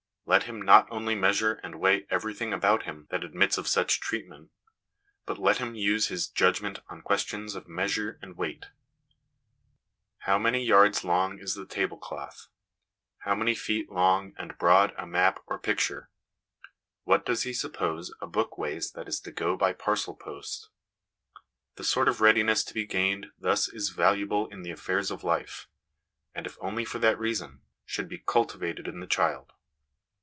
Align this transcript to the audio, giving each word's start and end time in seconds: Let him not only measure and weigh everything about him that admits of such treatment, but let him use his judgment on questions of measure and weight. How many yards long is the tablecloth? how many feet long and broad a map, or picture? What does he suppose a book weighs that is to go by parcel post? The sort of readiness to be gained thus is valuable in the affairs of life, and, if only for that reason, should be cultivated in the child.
Let 0.27 0.43
him 0.43 0.61
not 0.61 0.87
only 0.89 1.13
measure 1.13 1.55
and 1.55 1.75
weigh 1.77 2.05
everything 2.09 2.53
about 2.53 2.83
him 2.83 3.05
that 3.09 3.25
admits 3.25 3.57
of 3.57 3.67
such 3.67 3.99
treatment, 3.99 4.49
but 5.25 5.37
let 5.37 5.57
him 5.57 5.75
use 5.75 6.07
his 6.07 6.29
judgment 6.29 6.79
on 6.89 7.01
questions 7.01 7.53
of 7.53 7.67
measure 7.67 8.17
and 8.21 8.37
weight. 8.37 8.67
How 10.19 10.39
many 10.39 10.63
yards 10.63 11.03
long 11.03 11.37
is 11.37 11.55
the 11.55 11.65
tablecloth? 11.65 12.47
how 13.23 13.35
many 13.35 13.53
feet 13.53 13.91
long 13.91 14.33
and 14.37 14.57
broad 14.57 14.93
a 14.97 15.05
map, 15.05 15.41
or 15.47 15.59
picture? 15.59 16.09
What 17.03 17.25
does 17.25 17.43
he 17.43 17.51
suppose 17.51 18.13
a 18.21 18.27
book 18.27 18.57
weighs 18.57 18.93
that 18.93 19.09
is 19.09 19.19
to 19.21 19.33
go 19.33 19.57
by 19.57 19.73
parcel 19.73 20.15
post? 20.15 20.69
The 21.75 21.83
sort 21.83 22.07
of 22.07 22.21
readiness 22.21 22.63
to 22.65 22.73
be 22.73 22.85
gained 22.85 23.31
thus 23.37 23.67
is 23.67 23.89
valuable 23.89 24.47
in 24.47 24.61
the 24.61 24.71
affairs 24.71 25.11
of 25.11 25.25
life, 25.25 25.67
and, 26.33 26.45
if 26.45 26.57
only 26.61 26.85
for 26.85 26.99
that 26.99 27.19
reason, 27.19 27.63
should 27.83 28.07
be 28.07 28.23
cultivated 28.25 28.87
in 28.87 29.01
the 29.01 29.07
child. 29.07 29.51